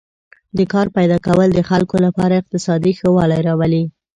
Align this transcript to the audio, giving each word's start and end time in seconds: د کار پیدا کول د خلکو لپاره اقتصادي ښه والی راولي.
د 0.57 0.59
کار 0.73 0.87
پیدا 0.97 1.17
کول 1.27 1.49
د 1.53 1.59
خلکو 1.69 1.95
لپاره 2.05 2.33
اقتصادي 2.41 2.91
ښه 2.99 3.07
والی 3.15 3.39
راولي. 3.47 3.83